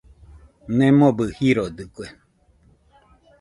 [0.77, 2.07] Nemobɨ jiroitɨkue.